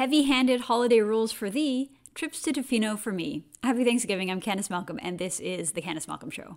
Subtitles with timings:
[0.00, 3.44] heavy handed holiday rules for thee, trips to Tofino for me.
[3.62, 4.30] Happy Thanksgiving.
[4.30, 6.56] I'm Candice Malcolm, and this is The Candice Malcolm Show.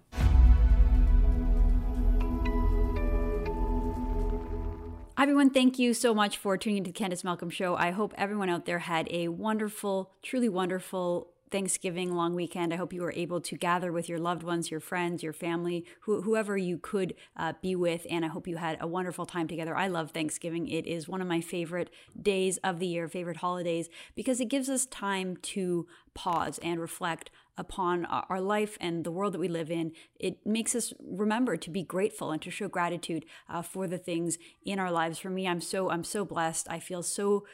[5.18, 7.76] Everyone, thank you so much for tuning into the Candice Malcolm Show.
[7.76, 12.74] I hope everyone out there had a wonderful, truly wonderful Thanksgiving long weekend.
[12.74, 15.86] I hope you were able to gather with your loved ones, your friends, your family,
[16.02, 18.08] whoever you could uh, be with.
[18.10, 19.78] And I hope you had a wonderful time together.
[19.78, 20.68] I love Thanksgiving.
[20.68, 24.68] It is one of my favorite days of the year, favorite holidays, because it gives
[24.68, 25.86] us time to
[26.16, 30.76] pause and reflect upon our life and the world that we live in, it makes
[30.76, 34.92] us remember to be grateful and to show gratitude uh, for the things in our
[34.92, 35.20] lives.
[35.20, 36.68] For me, I'm so I'm so blessed.
[36.70, 37.46] I feel so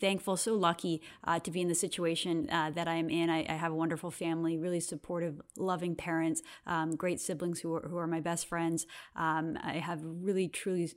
[0.00, 3.30] thankful, so lucky uh, to be in the situation uh, that I'm in.
[3.30, 7.88] I, I, have a wonderful family, really supportive, loving parents, um, great siblings who are,
[7.88, 8.86] who are my best friends.
[9.16, 10.92] Um, I have really, truly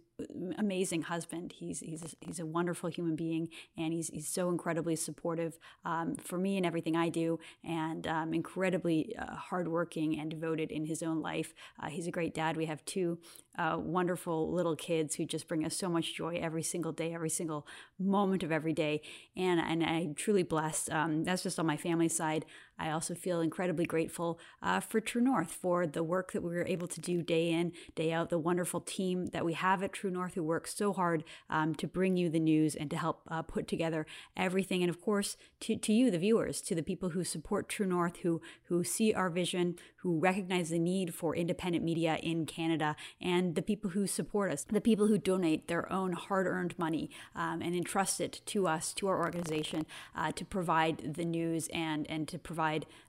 [0.57, 1.53] amazing husband.
[1.57, 6.15] He's he's a, he's a wonderful human being, and he's he's so incredibly supportive um,
[6.15, 11.03] for me and everything I do, and um, incredibly uh, hardworking and devoted in his
[11.03, 11.53] own life.
[11.81, 12.57] Uh, he's a great dad.
[12.57, 13.19] We have two
[13.57, 17.29] uh, wonderful little kids who just bring us so much joy every single day, every
[17.29, 17.67] single
[17.99, 19.01] moment of every day,
[19.35, 20.91] and and I'm truly blessed.
[20.91, 22.45] Um, that's just on my family side.
[22.79, 26.65] I also feel incredibly grateful uh, for True North for the work that we were
[26.65, 30.09] able to do day in, day out, the wonderful team that we have at True
[30.09, 33.43] North who works so hard um, to bring you the news and to help uh,
[33.43, 34.81] put together everything.
[34.81, 38.17] And of course, to, to you, the viewers, to the people who support True North,
[38.17, 43.53] who, who see our vision, who recognize the need for independent media in Canada, and
[43.53, 47.61] the people who support us, the people who donate their own hard earned money um,
[47.61, 52.27] and entrust it to us, to our organization, uh, to provide the news and, and
[52.27, 52.60] to provide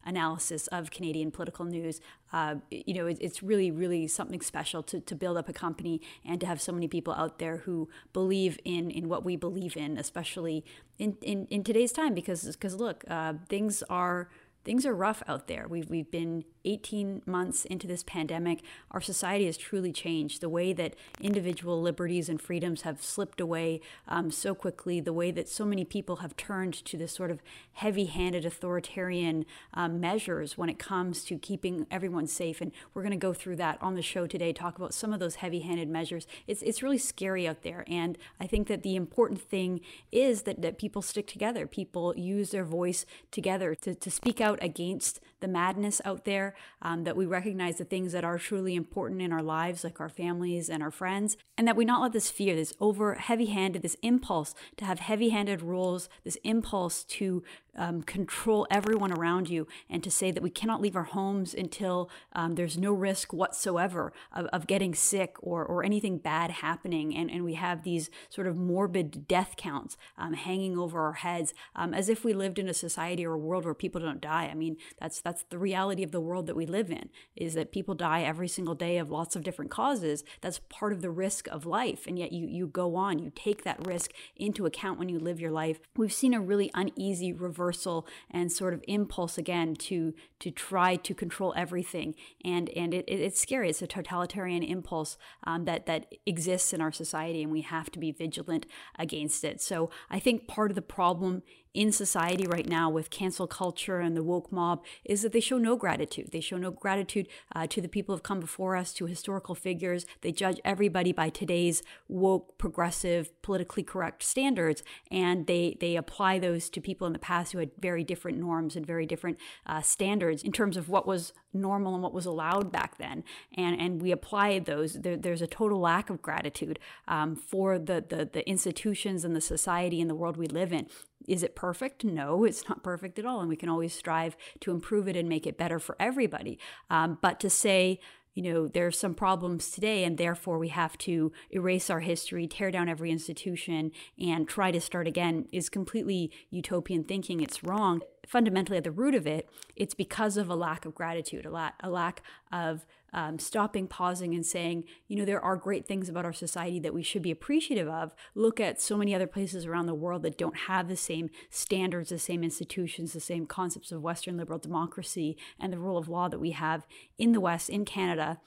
[0.04, 2.00] analysis of Canadian political news.
[2.32, 6.00] Uh, you know, it, it's really, really something special to, to build up a company
[6.24, 9.76] and to have so many people out there who believe in, in what we believe
[9.76, 10.64] in, especially
[10.98, 12.14] in, in, in today's time.
[12.14, 14.28] Because, because look, uh, things are
[14.64, 15.66] things are rough out there.
[15.68, 20.40] We've, we've been 18 months into this pandemic, our society has truly changed.
[20.40, 25.30] The way that individual liberties and freedoms have slipped away um, so quickly, the way
[25.30, 27.42] that so many people have turned to this sort of
[27.74, 32.60] heavy handed authoritarian um, measures when it comes to keeping everyone safe.
[32.60, 35.20] And we're going to go through that on the show today, talk about some of
[35.20, 36.26] those heavy handed measures.
[36.46, 37.84] It's, it's really scary out there.
[37.88, 39.80] And I think that the important thing
[40.10, 44.58] is that, that people stick together, people use their voice together to, to speak out
[44.62, 49.20] against the madness out there, um, that we recognize the things that are truly important
[49.20, 52.30] in our lives, like our families and our friends, and that we not let this
[52.30, 57.42] fear, this over heavy handed, this impulse to have heavy handed rules, this impulse to
[57.76, 62.10] um, control everyone around you and to say that we cannot leave our homes until
[62.34, 67.16] um, there's no risk whatsoever of, of getting sick or, or anything bad happening.
[67.16, 71.54] And, and we have these sort of morbid death counts um, hanging over our heads
[71.74, 74.48] um, as if we lived in a society or a world where people don't die.
[74.50, 77.72] I mean, that's, that's the reality of the world that we live in is that
[77.72, 80.24] people die every single day of lots of different causes.
[80.40, 82.06] That's part of the risk of life.
[82.06, 85.40] And yet you, you go on, you take that risk into account when you live
[85.40, 85.80] your life.
[85.96, 91.14] We've seen a really uneasy reversal and sort of impulse again to to try to
[91.14, 92.14] control everything.
[92.44, 93.70] And and it, it's scary.
[93.70, 97.98] It's a totalitarian impulse um, that that exists in our society, and we have to
[97.98, 98.66] be vigilant
[98.98, 99.60] against it.
[99.60, 101.42] So I think part of the problem
[101.74, 105.58] in society right now with cancel culture and the woke mob is that they show
[105.58, 106.30] no gratitude.
[106.32, 109.54] They show no gratitude uh, to the people who have come before us, to historical
[109.54, 110.04] figures.
[110.20, 116.68] They judge everybody by today's woke, progressive, politically correct standards, and they they apply those
[116.70, 120.42] to people in the past who had very different norms and very different uh, standards
[120.42, 123.24] in terms of what was normal and what was allowed back then.
[123.56, 124.94] And and we apply those.
[124.94, 126.78] There, there's a total lack of gratitude
[127.08, 130.86] um, for the, the the institutions and the society and the world we live in.
[131.28, 132.04] Is it perfect?
[132.04, 133.40] No, it's not perfect at all.
[133.40, 136.58] And we can always strive to improve it and make it better for everybody.
[136.90, 138.00] Um, but to say,
[138.34, 142.70] you know, there's some problems today, and therefore we have to erase our history, tear
[142.70, 147.40] down every institution, and try to start again is completely utopian thinking.
[147.40, 148.00] It's wrong.
[148.26, 151.72] Fundamentally, at the root of it, it's because of a lack of gratitude, a, la-
[151.80, 156.24] a lack of um, stopping, pausing, and saying, you know, there are great things about
[156.24, 158.14] our society that we should be appreciative of.
[158.34, 162.10] Look at so many other places around the world that don't have the same standards,
[162.10, 166.28] the same institutions, the same concepts of Western liberal democracy and the rule of law
[166.28, 166.86] that we have
[167.18, 168.40] in the West, in Canada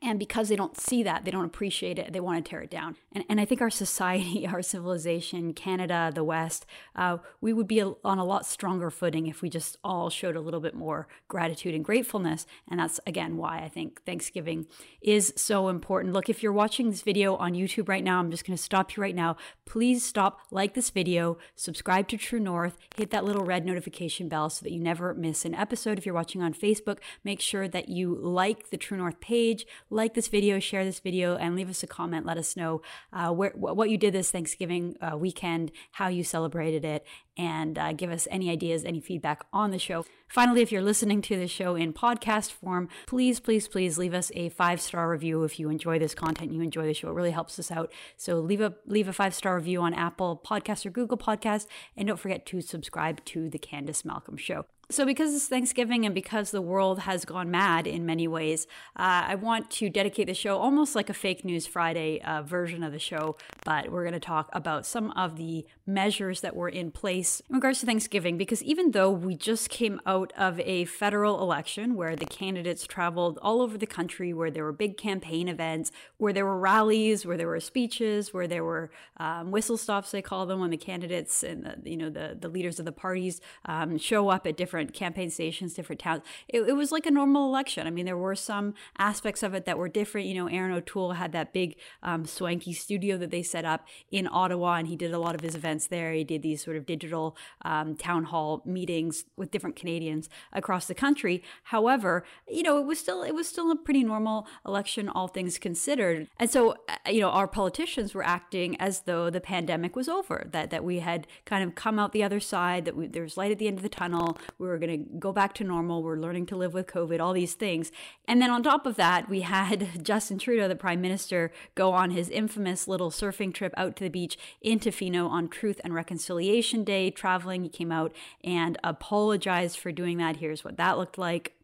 [0.00, 2.70] and because they don't see that, they don't appreciate it, they want to tear it
[2.70, 2.96] down.
[3.12, 6.66] And, and I think our society, our civilization, Canada, the West,
[6.96, 10.40] uh, we would be on a lot stronger footing if we just all showed a
[10.40, 12.46] little bit more gratitude and gratefulness.
[12.68, 14.66] And that's, again, why I think Thanksgiving
[15.00, 16.14] is so important.
[16.14, 18.96] Look, if you're watching this video on YouTube right now, I'm just going to stop
[18.96, 19.36] you right now.
[19.64, 24.50] Please stop, like this video, subscribe to True North, hit that little red notification bell
[24.50, 25.98] so that you never miss an episode.
[25.98, 30.14] If you're watching on Facebook, make sure that you like the True North page like
[30.14, 32.26] this video, share this video, and leave us a comment.
[32.26, 32.82] Let us know
[33.12, 37.06] uh, where, what you did this Thanksgiving uh, weekend, how you celebrated it,
[37.36, 40.04] and uh, give us any ideas, any feedback on the show.
[40.28, 44.30] Finally, if you're listening to the show in podcast form, please, please, please leave us
[44.34, 47.08] a five star review if you enjoy this content, you enjoy the show.
[47.08, 47.92] It really helps us out.
[48.16, 52.08] So leave a leave a five star review on Apple Podcasts or Google Podcasts, and
[52.08, 54.66] don't forget to subscribe to the Candice Malcolm Show.
[54.90, 59.24] So, because it's Thanksgiving and because the world has gone mad in many ways, uh,
[59.28, 62.92] I want to dedicate the show almost like a fake news Friday uh, version of
[62.92, 63.36] the show.
[63.64, 67.54] But we're going to talk about some of the measures that were in place in
[67.54, 68.36] regards to Thanksgiving.
[68.36, 73.38] Because even though we just came out of a federal election where the candidates traveled
[73.40, 77.38] all over the country, where there were big campaign events, where there were rallies, where
[77.38, 81.42] there were speeches, where there were um, whistle stops, they call them, when the candidates
[81.42, 84.71] and the, you know the the leaders of the parties um, show up at different
[84.72, 86.22] different campaign stations, different towns.
[86.48, 87.86] It, it, was like a normal election.
[87.86, 90.28] I mean, there were some aspects of it that were different.
[90.28, 94.26] You know, Erin O'Toole had that big um, swanky studio that they set up in
[94.32, 96.14] Ottawa, and he did a lot of his events there.
[96.14, 97.36] He did these sort of digital
[97.66, 101.42] um, town hall meetings with different Canadians across the country.
[101.64, 105.58] However, you know, it was still it was still a pretty normal election, all things
[105.58, 106.28] considered.
[106.40, 110.48] And so, uh, you know, our politicians were acting as though the pandemic was over,
[110.50, 113.36] that that we had kind of come out the other side, that we, there was
[113.36, 114.38] light at the end of the tunnel.
[114.62, 116.04] We were going to go back to normal.
[116.04, 117.90] We're learning to live with COVID, all these things.
[118.28, 122.12] And then on top of that, we had Justin Trudeau, the prime minister, go on
[122.12, 126.84] his infamous little surfing trip out to the beach in Tofino on Truth and Reconciliation
[126.84, 127.64] Day, traveling.
[127.64, 128.14] He came out
[128.44, 130.36] and apologized for doing that.
[130.36, 131.54] Here's what that looked like.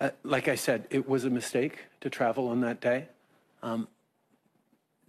[0.00, 3.08] Uh, like I said, it was a mistake to travel on that day.
[3.60, 3.88] Um,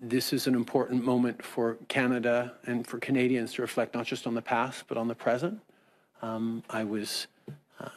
[0.01, 4.33] this is an important moment for Canada and for Canadians to reflect not just on
[4.33, 5.59] the past, but on the present.
[6.21, 7.27] Um, I was
[7.79, 7.89] uh,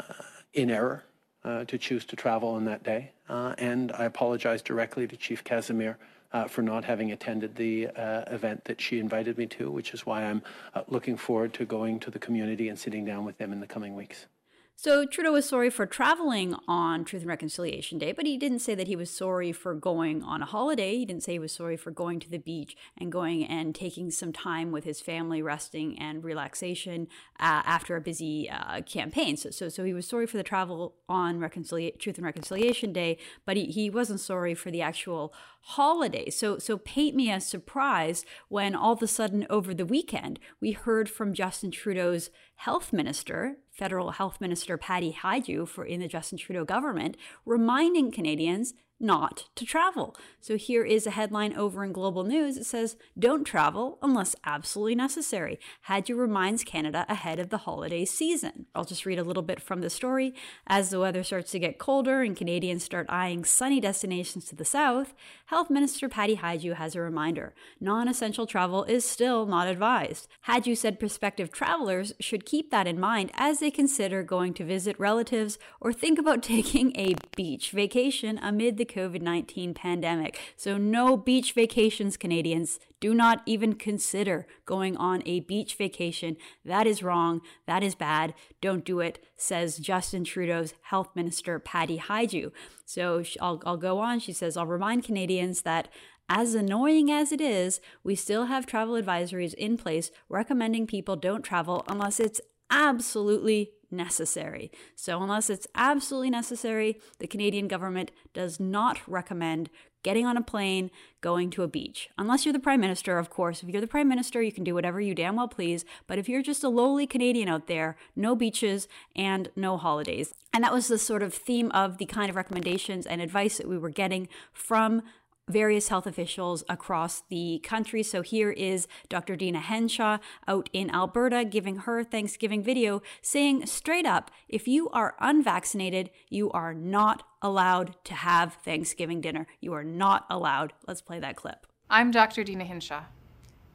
[0.52, 1.04] in error
[1.44, 5.42] uh, to choose to travel on that day, uh, and I apologize directly to Chief
[5.42, 5.98] Casimir
[6.32, 10.06] uh, for not having attended the uh, event that she invited me to, which is
[10.06, 10.42] why I'm
[10.88, 13.94] looking forward to going to the community and sitting down with them in the coming
[13.94, 14.26] weeks.
[14.74, 18.74] So Trudeau was sorry for traveling on Truth and Reconciliation Day, but he didn't say
[18.74, 20.96] that he was sorry for going on a holiday.
[20.96, 24.10] He didn't say he was sorry for going to the beach and going and taking
[24.10, 27.06] some time with his family, resting and relaxation
[27.38, 29.36] uh, after a busy uh, campaign.
[29.36, 33.18] So, so, so he was sorry for the travel on Reconcilia- Truth and Reconciliation Day,
[33.46, 36.28] but he, he wasn't sorry for the actual holiday.
[36.28, 40.72] So, so paint me as surprised when all of a sudden over the weekend we
[40.72, 46.38] heard from Justin Trudeau's health minister, federal health minister Patty Hajdu for in the Justin
[46.38, 50.16] Trudeau government, reminding Canadians not to travel.
[50.40, 52.56] So here is a headline over in Global News.
[52.56, 55.58] It says, Don't travel unless absolutely necessary.
[55.88, 58.66] Hajdu reminds Canada ahead of the holiday season.
[58.74, 60.34] I'll just read a little bit from the story.
[60.66, 64.64] As the weather starts to get colder and Canadians start eyeing sunny destinations to the
[64.64, 65.14] south,
[65.46, 67.54] Health Minister Patty Hajdu has a reminder.
[67.80, 70.28] Non essential travel is still not advised.
[70.46, 74.98] Hajdu said prospective travelers should keep that in mind as they consider going to visit
[74.98, 80.38] relatives or think about taking a beach vacation amid the COVID 19 pandemic.
[80.56, 82.78] So, no beach vacations, Canadians.
[83.00, 86.36] Do not even consider going on a beach vacation.
[86.64, 87.40] That is wrong.
[87.66, 88.34] That is bad.
[88.60, 92.52] Don't do it, says Justin Trudeau's health minister, Patty Hajdu.
[92.84, 94.20] So, I'll, I'll go on.
[94.20, 95.88] She says, I'll remind Canadians that
[96.28, 101.42] as annoying as it is, we still have travel advisories in place recommending people don't
[101.42, 104.70] travel unless it's absolutely necessary.
[104.96, 109.70] So, unless it's absolutely necessary, the Canadian government does not recommend
[110.02, 112.08] getting on a plane, going to a beach.
[112.18, 113.62] Unless you're the Prime Minister, of course.
[113.62, 115.84] If you're the Prime Minister, you can do whatever you damn well please.
[116.06, 120.34] But if you're just a lowly Canadian out there, no beaches and no holidays.
[120.52, 123.68] And that was the sort of theme of the kind of recommendations and advice that
[123.68, 125.02] we were getting from
[125.48, 128.02] various health officials across the country.
[128.02, 129.36] So here is Dr.
[129.36, 135.14] Deena Hinshaw out in Alberta giving her Thanksgiving video saying straight up if you are
[135.20, 139.46] unvaccinated, you are not allowed to have Thanksgiving dinner.
[139.60, 140.72] You are not allowed.
[140.86, 141.66] Let's play that clip.
[141.90, 142.44] I'm Dr.
[142.44, 143.04] Deena Hinshaw.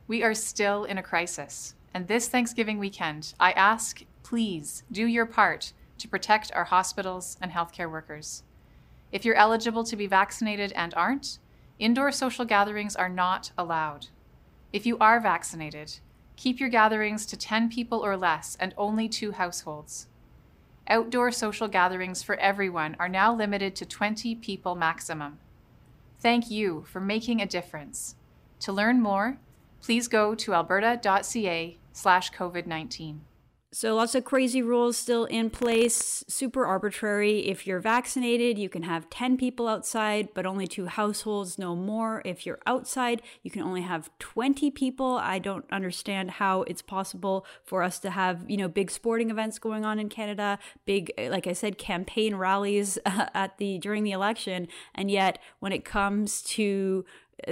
[0.08, 1.76] We are still in a crisis.
[1.94, 7.52] And this Thanksgiving weekend, I ask, please do your part to protect our hospitals and
[7.52, 8.44] healthcare workers.
[9.12, 11.40] If you're eligible to be vaccinated and aren't,
[11.80, 14.08] indoor social gatherings are not allowed.
[14.74, 16.00] If you are vaccinated,
[16.36, 20.08] keep your gatherings to 10 people or less and only two households.
[20.88, 25.40] Outdoor social gatherings for everyone are now limited to 20 people maximum.
[26.20, 28.16] Thank you for making a difference.
[28.62, 29.38] To learn more,
[29.82, 33.20] please go to alberta.ca slash COVID-19.
[33.74, 37.48] So, lots of crazy rules still in place, super arbitrary.
[37.48, 42.22] If you're vaccinated, you can have 10 people outside, but only two households, no more.
[42.24, 45.18] If you're outside, you can only have 20 people.
[45.18, 49.60] I don't understand how it's possible for us to have, you know, big sporting events
[49.60, 54.70] going on in Canada, big, like I said, campaign rallies at the during the election,
[54.96, 57.04] and yet when it comes to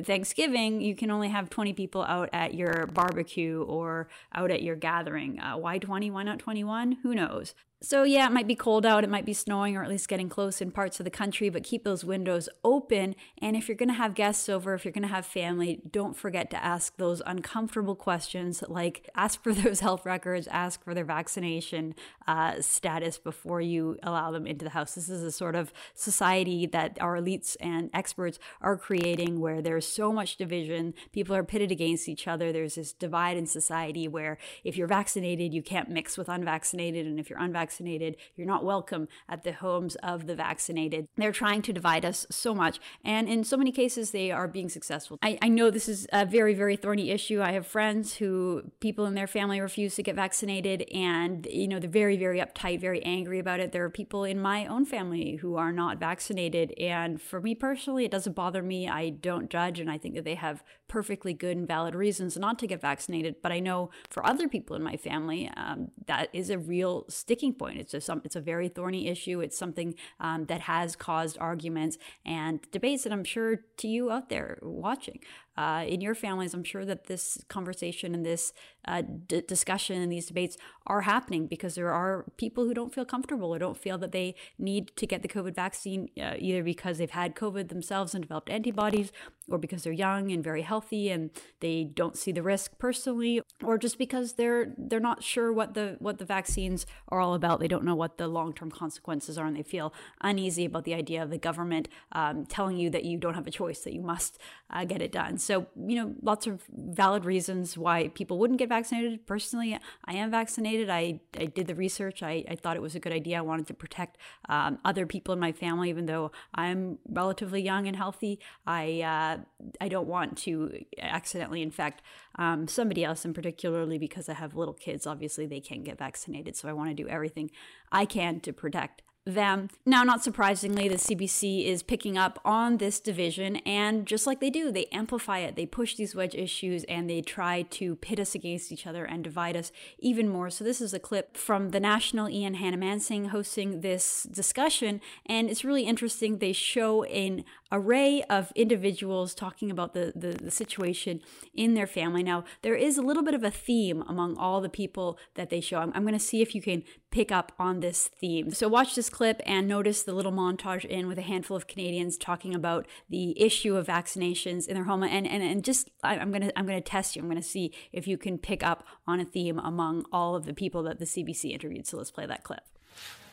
[0.03, 4.75] Thanksgiving, you can only have 20 people out at your barbecue or out at your
[4.75, 5.39] gathering.
[5.39, 6.09] Uh, why 20?
[6.11, 6.97] Why not 21?
[7.03, 7.53] Who knows?
[7.81, 10.29] So, yeah, it might be cold out, it might be snowing, or at least getting
[10.29, 13.15] close in parts of the country, but keep those windows open.
[13.41, 16.63] And if you're to have guests over, if you're to have family, don't forget to
[16.63, 21.95] ask those uncomfortable questions like ask for those health records, ask for their vaccination
[22.27, 24.95] uh, status before you allow them into the house.
[24.95, 29.85] This is a sort of society that our elites and experts are creating where there's
[29.85, 30.93] so much division.
[31.11, 32.51] People are pitted against each other.
[32.51, 37.05] There's this divide in society where if you're vaccinated, you can't mix with unvaccinated.
[37.05, 38.15] And if you're unvaccinated, vaccinated.
[38.35, 41.07] You're not welcome at the homes of the vaccinated.
[41.17, 42.79] They're trying to divide us so much.
[43.03, 45.17] And in so many cases, they are being successful.
[45.21, 47.41] I, I know this is a very, very thorny issue.
[47.41, 51.79] I have friends who people in their family refuse to get vaccinated and, you know,
[51.79, 53.71] they're very, very uptight, very angry about it.
[53.71, 56.73] There are people in my own family who are not vaccinated.
[56.79, 58.87] And for me personally, it doesn't bother me.
[58.87, 59.79] I don't judge.
[59.79, 63.35] And I think that they have perfectly good and valid reasons not to get vaccinated.
[63.41, 67.53] But I know for other people in my family, um, that is a real sticking
[67.53, 67.79] point.
[67.79, 69.41] It's just some, it's a very thorny issue.
[69.41, 73.05] It's something um, that has caused arguments and debates.
[73.05, 75.19] And I'm sure to you out there watching,
[75.57, 78.53] uh, in your families, I'm sure that this conversation and this
[78.87, 80.57] uh, d- discussion and these debates
[80.87, 84.35] are happening because there are people who don't feel comfortable or don't feel that they
[84.59, 88.49] need to get the COVID vaccine uh, either because they've had COVID themselves and developed
[88.49, 89.11] antibodies
[89.49, 91.31] or because they're young and very healthy and
[91.61, 95.95] they don't see the risk personally or just because they're they're not sure what the
[95.99, 97.59] what the vaccines are all about.
[97.59, 101.23] They don't know what the long-term consequences are and they feel uneasy about the idea
[101.23, 104.37] of the government um, telling you that you don't have a choice that you must
[104.69, 108.69] uh, get it done so you know lots of valid reasons why people wouldn't get
[108.69, 109.25] vaccinated.
[109.25, 110.89] Personally i am vaccinated.
[110.89, 112.23] I, I did the research.
[112.23, 113.37] I, I thought it was a good idea.
[113.37, 114.17] I wanted to protect
[114.49, 118.39] um, other people in my family even though i'm relatively young and healthy.
[118.65, 119.37] I uh,
[119.79, 122.01] I don't want to accidentally infect
[122.37, 126.55] um, somebody else, and particularly because I have little kids, obviously they can't get vaccinated.
[126.55, 127.51] So I want to do everything
[127.91, 129.69] I can to protect them.
[129.85, 134.49] Now, not surprisingly, the CBC is picking up on this division, and just like they
[134.49, 135.55] do, they amplify it.
[135.55, 139.23] They push these wedge issues and they try to pit us against each other and
[139.23, 140.49] divide us even more.
[140.49, 145.65] So, this is a clip from the National Ian Hanomansing hosting this discussion, and it's
[145.65, 146.37] really interesting.
[146.37, 147.43] They show an
[147.75, 151.21] array of individuals talking about the, the, the situation
[151.53, 152.23] in their family.
[152.23, 155.59] Now, there is a little bit of a theme among all the people that they
[155.59, 155.79] show.
[155.79, 158.51] I'm, I'm going to see if you can pick up on this theme.
[158.51, 162.17] So, watch this clip and notice the little montage in with a handful of Canadians
[162.17, 165.03] talking about the issue of vaccinations in their home.
[165.03, 167.21] And, and, and just, I'm going to I'm going to test you.
[167.21, 170.45] I'm going to see if you can pick up on a theme among all of
[170.45, 171.87] the people that the CBC interviewed.
[171.87, 172.61] So, let's play that clip.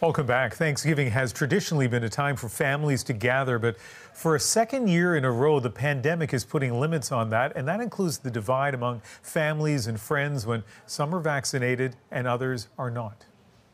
[0.02, 0.54] Welcome back.
[0.54, 3.78] Thanksgiving has traditionally been a time for families to gather, but
[4.12, 7.68] for a second year in a row, the pandemic is putting limits on that, and
[7.68, 12.90] that includes the divide among families and friends when some are vaccinated and others are
[12.90, 13.26] not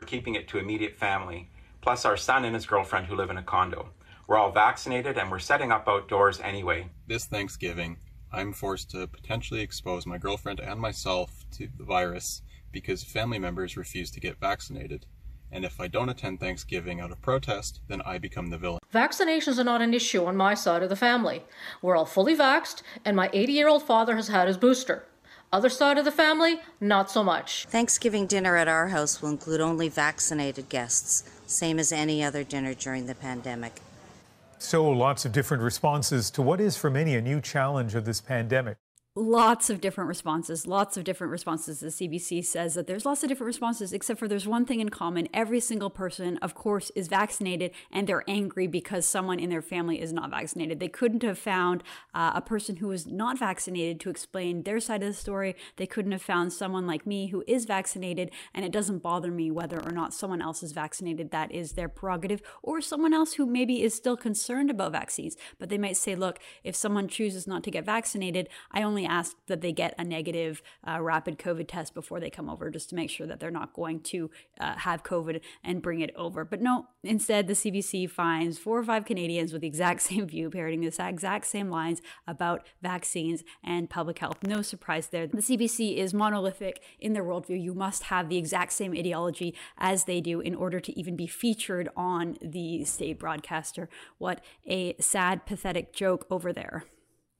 [0.02, 1.48] We're keeping it to immediate family,
[1.80, 3.88] plus our son and his girlfriend who live in a condo.
[4.26, 6.90] We're all vaccinated and we're setting up outdoors anyway.
[7.06, 7.96] This Thanksgiving,
[8.30, 13.78] I'm forced to potentially expose my girlfriend and myself to the virus because family members
[13.78, 15.06] refuse to get vaccinated.
[15.50, 18.80] And if I don't attend Thanksgiving out of protest, then I become the villain.
[18.92, 21.42] Vaccinations are not an issue on my side of the family.
[21.82, 25.04] We're all fully vaxxed, and my 80 year old father has had his booster.
[25.50, 27.64] Other side of the family, not so much.
[27.70, 32.74] Thanksgiving dinner at our house will include only vaccinated guests, same as any other dinner
[32.74, 33.80] during the pandemic.
[34.58, 38.20] So, lots of different responses to what is for many a new challenge of this
[38.20, 38.76] pandemic.
[39.14, 41.80] Lots of different responses, lots of different responses.
[41.80, 44.90] The CBC says that there's lots of different responses, except for there's one thing in
[44.90, 45.28] common.
[45.34, 50.00] Every single person, of course, is vaccinated and they're angry because someone in their family
[50.00, 50.78] is not vaccinated.
[50.78, 51.82] They couldn't have found
[52.14, 55.56] uh, a person who was not vaccinated to explain their side of the story.
[55.76, 59.50] They couldn't have found someone like me who is vaccinated, and it doesn't bother me
[59.50, 61.30] whether or not someone else is vaccinated.
[61.30, 65.36] That is their prerogative, or someone else who maybe is still concerned about vaccines.
[65.58, 69.36] But they might say, look, if someone chooses not to get vaccinated, I only ask
[69.46, 72.94] that they get a negative uh, rapid COVID test before they come over, just to
[72.94, 76.44] make sure that they're not going to uh, have COVID and bring it over.
[76.44, 80.50] But no, instead, the CBC finds four or five Canadians with the exact same view,
[80.50, 84.38] parroting the exact same lines about vaccines and public health.
[84.42, 85.26] No surprise there.
[85.26, 87.60] The CBC is monolithic in their worldview.
[87.62, 91.26] You must have the exact same ideology as they do in order to even be
[91.26, 93.88] featured on the state broadcaster.
[94.18, 96.84] What a sad, pathetic joke over there.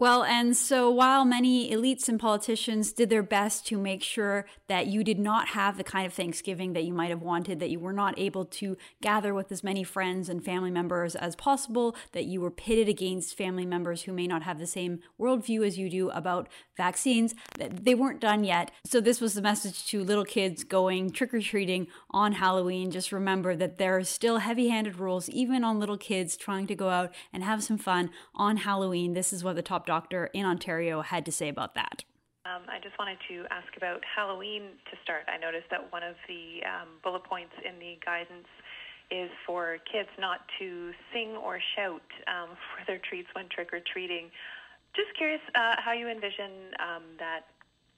[0.01, 4.87] Well, and so while many elites and politicians did their best to make sure that
[4.87, 7.81] you did not have the kind of Thanksgiving that you might have wanted, that you
[7.81, 12.27] were not able to gather with as many friends and family members as possible, that
[12.27, 15.91] you were pitted against family members who may not have the same worldview as you
[15.91, 18.71] do about vaccines, they weren't done yet.
[18.85, 22.93] So this was the message to little kids going trick or treating on Halloween.
[22.93, 26.77] Just remember that there are still heavy handed rules, even on little kids trying to
[26.77, 29.15] go out and have some fun on Halloween.
[29.15, 32.05] This is what the top doctor in Ontario had to say about that.
[32.45, 35.25] Um, I just wanted to ask about Halloween to start.
[35.29, 38.49] I noticed that one of the um, bullet points in the guidance
[39.11, 43.81] is for kids not to sing or shout um, for their treats when trick or
[43.81, 44.31] treating.
[44.95, 47.49] Just curious uh, how you envision um, that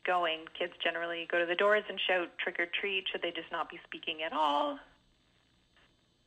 [0.06, 0.46] going.
[0.58, 3.04] Kids generally go to the doors and shout trick or treat.
[3.10, 4.78] Should they just not be speaking at all?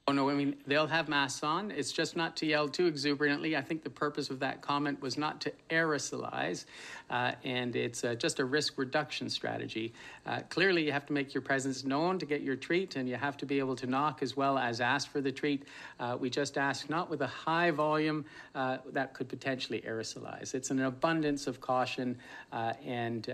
[0.06, 1.72] Oh, no, I mean, they'll have masks on.
[1.72, 3.56] It's just not to yell too exuberantly.
[3.56, 6.66] I think the purpose of that comment was not to aerosolize,
[7.10, 9.94] uh, and it's uh, just a risk reduction strategy.
[10.26, 13.16] Uh, clearly, you have to make your presence known to get your treat, and you
[13.16, 15.64] have to be able to knock as well as ask for the treat.
[16.02, 20.54] Uh, we just ask not with a high volume uh, that could potentially aerosolize.
[20.54, 22.18] It's an abundance of caution.
[22.52, 23.34] Uh, and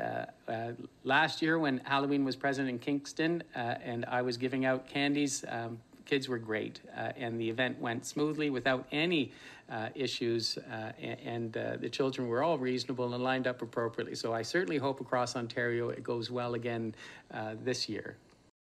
[1.04, 5.80] last year, when Halloween was present in Kingston and I was giving out candies, um,
[6.10, 9.32] kids were great, uh, and the event went smoothly without any
[9.70, 14.16] uh, issues, uh, and, uh, the children were all reasonable and lined up appropriately.
[14.16, 16.96] So I certainly hope across Ontario it goes well again
[17.32, 18.16] uh, this year.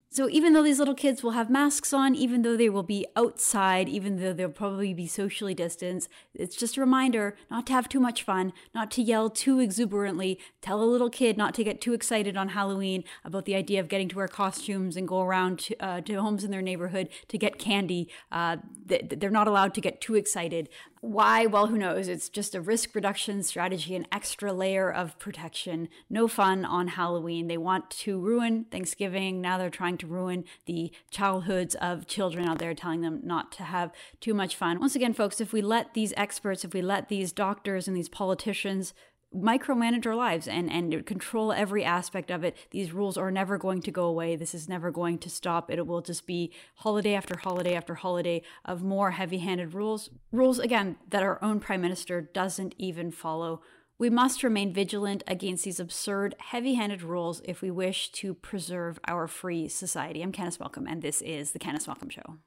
[0.09, 3.05] So even though these little kids will have masks on, even though they will be
[3.15, 7.89] outside, even though they'll probably be socially distanced, it's just a reminder not to have
[7.89, 10.39] too much fun, not to yell too exuberantly.
[10.61, 13.89] Tell a little kid not to get too excited on Halloween about the idea of
[13.89, 17.37] getting to wear costumes and go around to, uh, to homes in their neighborhood to
[17.37, 18.09] get candy.
[18.31, 20.69] Uh, they're not allowed to get too excited.
[21.01, 21.45] Why?
[21.45, 22.07] Well, who knows?
[22.07, 25.89] It's just a risk reduction strategy, an extra layer of protection.
[26.09, 27.47] No fun on Halloween.
[27.47, 29.39] They want to ruin Thanksgiving.
[29.39, 33.63] Now they're trying to ruin the childhoods of children out there, telling them not to
[33.63, 34.79] have too much fun.
[34.79, 38.09] Once again, folks, if we let these experts, if we let these doctors and these
[38.09, 38.93] politicians
[39.35, 43.81] micromanage our lives and and control every aspect of it these rules are never going
[43.81, 47.37] to go away this is never going to stop it will just be holiday after
[47.37, 52.73] holiday after holiday of more heavy-handed rules rules again that our own prime minister doesn't
[52.77, 53.61] even follow
[53.99, 58.99] we must remain vigilant against these absurd, heavy handed rules if we wish to preserve
[59.07, 60.21] our free society.
[60.21, 62.37] I'm Candice Malcolm, and this is The Candice Malcolm Show.